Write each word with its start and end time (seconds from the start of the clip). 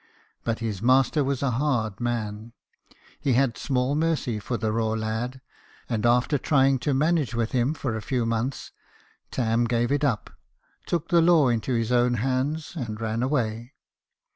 But 0.43 0.57
his 0.61 0.81
master 0.81 1.23
was 1.23 1.43
a 1.43 1.51
hard 1.51 1.99
man; 1.99 2.53
he 3.19 3.33
had 3.33 3.55
small 3.55 3.93
mercy 3.93 4.39
for 4.39 4.57
the 4.57 4.71
raw 4.71 4.93
lad; 4.93 5.41
and 5.87 6.07
after 6.07 6.39
trying 6.39 6.79
to 6.79 6.93
manage 6.95 7.35
with 7.35 7.51
him 7.51 7.75
for 7.75 7.95
a 7.95 8.01
few 8.01 8.25
months, 8.25 8.71
Tarn 9.29 9.65
gave 9.65 9.91
it 9.91 10.03
up, 10.03 10.31
took 10.87 11.09
the 11.09 11.21
law 11.21 11.49
into 11.49 11.75
his 11.75 11.91
own 11.91 12.15
hands, 12.15 12.73
and 12.75 12.99
ran 12.99 13.21
away. 13.21 13.73